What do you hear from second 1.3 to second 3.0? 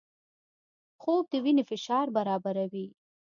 د وینې فشار برابروي